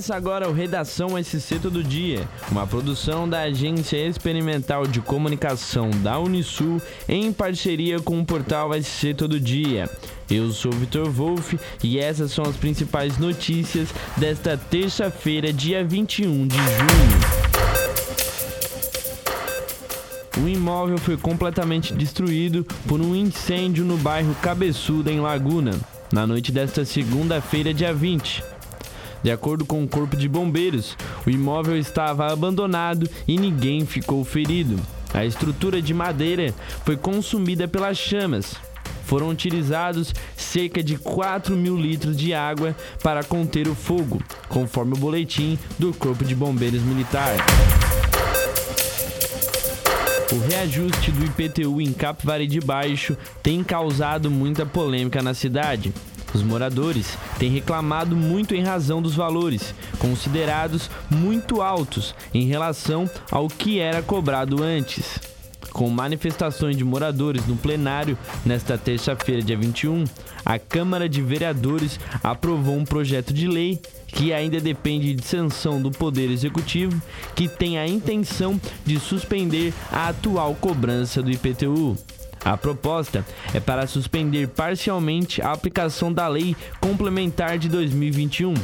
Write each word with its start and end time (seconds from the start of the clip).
Começa 0.00 0.16
agora 0.16 0.48
o 0.48 0.54
Redação 0.54 1.22
SC 1.22 1.58
Todo 1.60 1.84
Dia, 1.84 2.26
uma 2.50 2.66
produção 2.66 3.28
da 3.28 3.42
Agência 3.42 3.98
Experimental 3.98 4.86
de 4.86 4.98
Comunicação 4.98 5.90
da 6.02 6.18
Unisul 6.18 6.80
em 7.06 7.30
parceria 7.30 8.00
com 8.00 8.18
o 8.18 8.24
portal 8.24 8.70
SC 8.82 9.12
Todo 9.12 9.38
Dia. 9.38 9.90
Eu 10.30 10.52
sou 10.52 10.72
Vitor 10.72 11.10
Wolff 11.10 11.60
e 11.84 11.98
essas 11.98 12.32
são 12.32 12.46
as 12.46 12.56
principais 12.56 13.18
notícias 13.18 13.90
desta 14.16 14.56
terça-feira, 14.56 15.52
dia 15.52 15.84
21 15.84 16.48
de 16.48 16.56
junho. 16.56 17.20
O 20.42 20.48
imóvel 20.48 20.96
foi 20.96 21.18
completamente 21.18 21.92
destruído 21.92 22.64
por 22.88 23.02
um 23.02 23.14
incêndio 23.14 23.84
no 23.84 23.98
bairro 23.98 24.34
Cabeçuda, 24.36 25.12
em 25.12 25.20
Laguna, 25.20 25.78
na 26.10 26.26
noite 26.26 26.50
desta 26.50 26.86
segunda-feira, 26.86 27.74
dia 27.74 27.92
20. 27.92 28.49
De 29.22 29.30
acordo 29.30 29.64
com 29.66 29.84
o 29.84 29.88
Corpo 29.88 30.16
de 30.16 30.28
Bombeiros, 30.28 30.96
o 31.26 31.30
imóvel 31.30 31.76
estava 31.76 32.32
abandonado 32.32 33.08
e 33.28 33.38
ninguém 33.38 33.84
ficou 33.84 34.24
ferido. 34.24 34.80
A 35.12 35.24
estrutura 35.24 35.82
de 35.82 35.92
madeira 35.92 36.54
foi 36.84 36.96
consumida 36.96 37.68
pelas 37.68 37.98
chamas. 37.98 38.54
Foram 39.04 39.28
utilizados 39.28 40.14
cerca 40.36 40.82
de 40.82 40.96
4 40.96 41.56
mil 41.56 41.76
litros 41.76 42.16
de 42.16 42.32
água 42.32 42.76
para 43.02 43.24
conter 43.24 43.66
o 43.66 43.74
fogo, 43.74 44.22
conforme 44.48 44.94
o 44.94 44.96
boletim 44.96 45.58
do 45.78 45.92
Corpo 45.92 46.24
de 46.24 46.34
Bombeiros 46.34 46.82
Militar. 46.82 47.34
O 50.32 50.38
reajuste 50.48 51.10
do 51.10 51.24
IPTU 51.24 51.80
em 51.80 51.92
Capivari 51.92 52.46
de 52.46 52.60
Baixo 52.60 53.16
tem 53.42 53.64
causado 53.64 54.30
muita 54.30 54.64
polêmica 54.64 55.20
na 55.20 55.34
cidade. 55.34 55.92
Os 56.34 56.42
moradores 56.42 57.18
têm 57.38 57.50
reclamado 57.50 58.14
muito 58.16 58.54
em 58.54 58.62
razão 58.62 59.02
dos 59.02 59.14
valores, 59.14 59.74
considerados 59.98 60.90
muito 61.10 61.60
altos 61.60 62.14
em 62.32 62.46
relação 62.46 63.08
ao 63.30 63.48
que 63.48 63.78
era 63.78 64.02
cobrado 64.02 64.62
antes. 64.62 65.18
Com 65.72 65.88
manifestações 65.88 66.76
de 66.76 66.84
moradores 66.84 67.46
no 67.46 67.56
plenário 67.56 68.18
nesta 68.44 68.76
terça-feira, 68.76 69.42
dia 69.42 69.56
21, 69.56 70.04
a 70.44 70.58
Câmara 70.58 71.08
de 71.08 71.22
Vereadores 71.22 71.98
aprovou 72.22 72.76
um 72.76 72.84
projeto 72.84 73.32
de 73.32 73.46
lei 73.46 73.80
que 74.08 74.32
ainda 74.32 74.60
depende 74.60 75.14
de 75.14 75.24
sanção 75.24 75.80
do 75.80 75.90
Poder 75.90 76.30
Executivo, 76.30 77.00
que 77.34 77.48
tem 77.48 77.78
a 77.78 77.86
intenção 77.86 78.60
de 78.84 78.98
suspender 78.98 79.72
a 79.92 80.08
atual 80.08 80.54
cobrança 80.56 81.22
do 81.22 81.30
IPTU. 81.30 81.96
A 82.44 82.56
proposta 82.56 83.24
é 83.52 83.60
para 83.60 83.86
suspender 83.86 84.48
parcialmente 84.48 85.42
a 85.42 85.52
aplicação 85.52 86.12
da 86.12 86.26
Lei 86.26 86.56
Complementar 86.80 87.58
de 87.58 87.68
2021, 87.68 88.54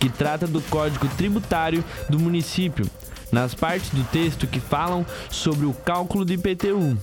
que 0.00 0.08
trata 0.08 0.46
do 0.46 0.60
Código 0.62 1.06
Tributário 1.16 1.84
do 2.08 2.18
município, 2.18 2.84
nas 3.30 3.54
partes 3.54 3.90
do 3.90 4.02
texto 4.04 4.46
que 4.46 4.58
falam 4.58 5.06
sobre 5.30 5.66
o 5.66 5.72
cálculo 5.72 6.24
do 6.24 6.32
IPTU. 6.32 6.98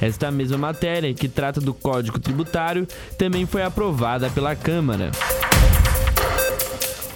Esta 0.00 0.30
mesma 0.30 0.58
matéria, 0.58 1.12
que 1.12 1.28
trata 1.28 1.60
do 1.60 1.74
Código 1.74 2.18
Tributário, 2.18 2.86
também 3.18 3.44
foi 3.44 3.62
aprovada 3.62 4.30
pela 4.30 4.54
Câmara. 4.54 5.10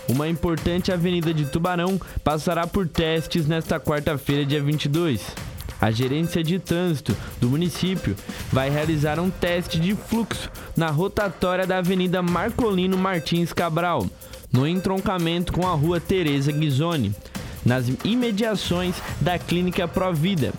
Uma 0.09 0.29
importante 0.29 0.93
avenida 0.93 1.35
de 1.35 1.47
Tubarão 1.47 2.01
passará 2.23 2.67
por 2.67 2.87
testes 2.87 3.47
nesta 3.47 3.81
quarta-feira, 3.81 4.45
dia 4.45 4.63
22. 4.63 5.46
A 5.81 5.91
gerência 5.91 6.43
de 6.43 6.59
trânsito 6.59 7.15
do 7.41 7.51
município 7.51 8.17
vai 8.51 8.71
realizar 8.71 9.21
um 9.21 9.31
teste 9.31 9.79
de 9.79 9.95
fluxo 9.95 10.51
na 10.77 10.89
rotatória 10.91 11.67
da 11.67 11.79
Avenida 11.79 12.23
Marcolino 12.23 12.97
Martins 12.97 13.53
Cabral, 13.53 14.07
no 14.51 14.67
entroncamento 14.67 15.53
com 15.53 15.67
a 15.67 15.73
Rua 15.73 16.01
Teresa 16.01 16.51
Ghisoni, 16.51 17.15
nas 17.65 17.87
imediações 18.05 18.97
da 19.21 19.39
Clínica 19.39 19.87
Provida. 19.87 20.53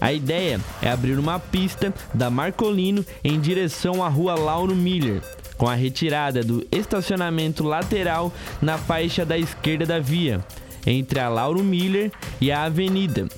A 0.00 0.12
ideia 0.12 0.60
é 0.80 0.90
abrir 0.90 1.18
uma 1.18 1.38
pista 1.38 1.92
da 2.14 2.30
Marcolino 2.30 3.04
em 3.22 3.38
direção 3.38 4.02
à 4.02 4.08
Rua 4.08 4.34
Lauro 4.34 4.74
Miller, 4.74 5.20
com 5.58 5.68
a 5.68 5.74
retirada 5.74 6.42
do 6.42 6.66
estacionamento 6.70 7.64
lateral 7.64 8.32
na 8.62 8.78
faixa 8.78 9.26
da 9.26 9.36
esquerda 9.36 9.84
da 9.84 9.98
via, 9.98 10.42
entre 10.86 11.18
a 11.18 11.28
Lauro 11.28 11.62
Miller 11.62 12.12
e 12.40 12.52
a 12.52 12.62
Avenida 12.62 13.28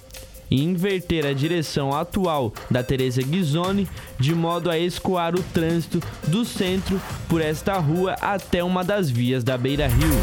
e 0.50 0.62
inverter 0.64 1.24
a 1.26 1.32
direção 1.32 1.94
atual 1.94 2.52
da 2.70 2.82
Teresa 2.82 3.22
Ghisoni 3.22 3.88
de 4.18 4.34
modo 4.34 4.70
a 4.70 4.78
escoar 4.78 5.34
o 5.34 5.42
trânsito 5.42 6.02
do 6.26 6.44
centro 6.44 7.00
por 7.28 7.40
esta 7.40 7.78
rua 7.78 8.16
até 8.20 8.64
uma 8.64 8.82
das 8.82 9.08
vias 9.08 9.44
da 9.44 9.56
Beira 9.56 9.86
Rio. 9.86 10.20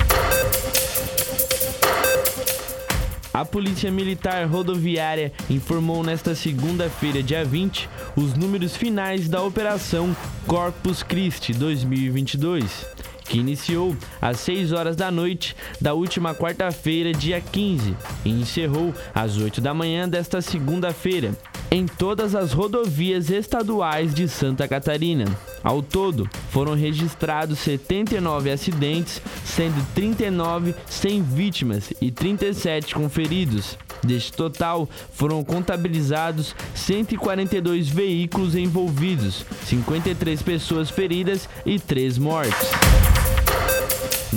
A 3.34 3.46
Polícia 3.46 3.92
Militar 3.92 4.48
Rodoviária 4.48 5.32
informou 5.48 6.04
nesta 6.04 6.34
segunda-feira, 6.34 7.22
dia 7.22 7.46
20, 7.46 7.88
os 8.16 8.34
números 8.34 8.76
finais 8.76 9.30
da 9.30 9.44
Operação 9.44 10.16
Corpus 10.48 11.04
Christi 11.04 11.54
2022 11.54 12.98
que 13.28 13.40
iniciou 13.40 13.96
às 14.22 14.40
6 14.40 14.72
horas 14.72 14.96
da 14.96 15.12
noite 15.12 15.56
da 15.80 15.94
última 15.94 16.34
quarta-feira, 16.34 17.14
dia 17.14 17.42
15, 17.42 17.96
e 18.26 18.30
encerrou 18.30 18.94
às 19.14 19.38
8 19.38 19.62
da 19.62 19.74
manhã 19.74 20.08
desta 20.08 20.42
segunda-feira, 20.42 21.32
em 21.70 21.86
todas 21.86 22.34
as 22.36 22.54
rodovias 22.54 23.30
estaduais 23.30 24.14
de 24.14 24.28
Santa 24.28 24.68
Catarina. 24.68 25.26
Ao 25.64 25.82
todo, 25.82 26.30
foram 26.50 26.74
registrados 26.74 27.60
79 27.60 28.52
acidentes, 28.52 29.22
sendo 29.44 29.86
39 29.94 30.74
sem 30.88 31.22
vítimas 31.22 31.92
e 32.02 32.10
37 32.10 32.96
com 32.96 33.10
feridos. 33.10 33.78
Deste 34.04 34.32
total, 34.32 34.88
foram 35.14 35.44
contabilizados 35.44 36.56
142 36.76 37.90
veículos 37.90 38.56
envolvidos, 38.56 39.46
53 39.66 40.42
pessoas 40.42 40.90
feridas 40.90 41.50
e 41.66 41.80
3 41.80 42.18
mortes. 42.18 43.17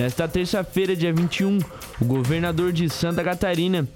Nesta 0.00 0.27
terça-feira, 0.27 0.97
dia 0.97 1.12
21, 1.12 1.59
o 2.00 2.05
governador 2.06 2.72
de 2.72 2.88
Santa 2.88 3.22
Catarina 3.22 3.87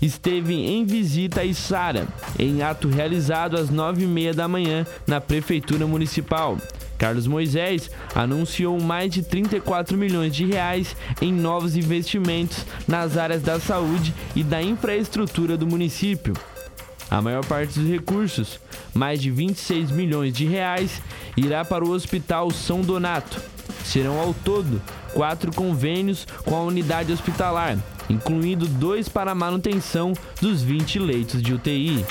esteve 0.00 0.54
em 0.54 0.84
visita 0.84 1.42
a 1.42 1.44
Içara, 1.44 2.08
em 2.36 2.62
ato 2.62 2.88
realizado 2.88 3.56
às 3.56 3.70
nove 3.70 4.02
e 4.02 4.06
meia 4.08 4.34
da 4.34 4.48
manhã 4.48 4.84
na 5.06 5.20
Prefeitura 5.20 5.86
Municipal. 5.86 6.58
Carlos 6.98 7.28
Moisés 7.28 7.88
anunciou 8.12 8.80
mais 8.80 9.12
de 9.12 9.22
34 9.22 9.96
milhões 9.96 10.34
de 10.34 10.44
reais 10.46 10.96
em 11.20 11.32
novos 11.32 11.76
investimentos 11.76 12.66
nas 12.88 13.16
áreas 13.16 13.40
da 13.40 13.60
saúde 13.60 14.12
e 14.34 14.42
da 14.42 14.60
infraestrutura 14.60 15.56
do 15.56 15.64
município. 15.64 16.34
A 17.08 17.22
maior 17.22 17.44
parte 17.46 17.78
dos 17.78 17.88
recursos, 17.88 18.58
mais 18.92 19.22
de 19.22 19.30
26 19.30 19.92
milhões 19.92 20.34
de 20.34 20.44
reais, 20.44 21.00
irá 21.36 21.64
para 21.64 21.84
o 21.84 21.90
Hospital 21.90 22.50
São 22.50 22.80
Donato. 22.80 23.51
Serão 23.84 24.18
ao 24.18 24.32
todo 24.32 24.80
quatro 25.12 25.52
convênios 25.52 26.26
com 26.44 26.56
a 26.56 26.62
unidade 26.62 27.12
hospitalar, 27.12 27.76
incluindo 28.08 28.66
dois 28.66 29.08
para 29.08 29.34
manutenção 29.34 30.12
dos 30.40 30.62
20 30.62 30.98
leitos 30.98 31.42
de 31.42 31.52
UTI. 31.52 32.04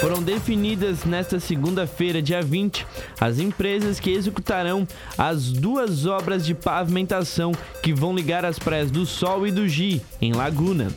Foram 0.00 0.22
definidas 0.22 1.04
nesta 1.04 1.40
segunda-feira, 1.40 2.22
dia 2.22 2.40
20, 2.40 2.86
as 3.20 3.40
empresas 3.40 3.98
que 3.98 4.10
executarão 4.10 4.86
as 5.16 5.50
duas 5.50 6.06
obras 6.06 6.46
de 6.46 6.54
pavimentação 6.54 7.50
que 7.82 7.92
vão 7.92 8.14
ligar 8.14 8.44
as 8.44 8.60
praias 8.60 8.92
do 8.92 9.04
Sol 9.04 9.44
e 9.44 9.50
do 9.50 9.66
Gi, 9.66 10.00
em 10.20 10.32
Laguna. 10.32 10.88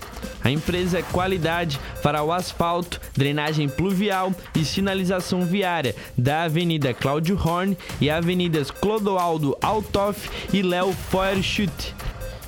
A 0.43 0.49
empresa 0.49 0.99
é 0.99 1.01
Qualidade 1.03 1.79
fará 2.01 2.23
o 2.23 2.31
asfalto, 2.31 2.99
drenagem 3.15 3.69
pluvial 3.69 4.33
e 4.55 4.65
sinalização 4.65 5.45
viária 5.45 5.95
da 6.17 6.43
Avenida 6.43 6.93
Cláudio 6.93 7.39
Horn 7.41 7.77
e 7.99 8.09
Avenidas 8.09 8.71
Clodoaldo 8.71 9.57
Altoff 9.61 10.29
e 10.53 10.61
Léo 10.61 10.93
Feuerschütt 10.93 11.95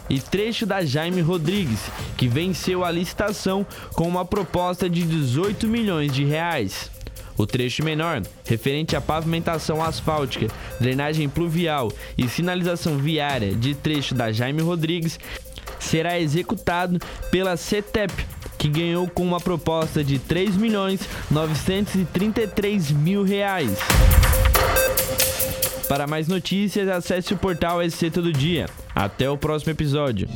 e 0.09 0.19
trecho 0.19 0.65
da 0.65 0.83
Jaime 0.83 1.21
Rodrigues, 1.21 1.79
que 2.17 2.27
venceu 2.27 2.83
a 2.83 2.91
licitação 2.91 3.65
com 3.93 4.07
uma 4.07 4.25
proposta 4.25 4.89
de 4.89 5.03
18 5.03 5.67
milhões 5.67 6.11
de 6.11 6.25
reais. 6.25 6.91
O 7.35 7.47
trecho 7.47 7.83
menor, 7.83 8.21
referente 8.45 8.95
à 8.95 9.01
pavimentação 9.01 9.83
asfáltica, 9.83 10.47
drenagem 10.79 11.27
pluvial 11.27 11.91
e 12.15 12.27
sinalização 12.29 12.97
viária 12.97 13.55
de 13.55 13.73
trecho 13.73 14.13
da 14.13 14.31
Jaime 14.31 14.61
Rodrigues, 14.61 15.19
será 15.83 16.19
executado 16.19 16.99
pela 17.29 17.57
CETEP, 17.57 18.13
que 18.57 18.67
ganhou 18.67 19.07
com 19.09 19.23
uma 19.23 19.39
proposta 19.39 20.03
de 20.03 20.19
3 20.19 20.55
milhões 20.55 21.01
933 21.29 22.91
mil 22.91 23.23
reais. 23.23 23.77
Para 25.87 26.07
mais 26.07 26.27
notícias, 26.27 26.87
acesse 26.87 27.33
o 27.33 27.37
portal 27.37 27.79
SC 27.87 28.09
Todo 28.09 28.31
Dia. 28.31 28.67
Até 28.95 29.29
o 29.29 29.37
próximo 29.37 29.71
episódio. 29.71 30.27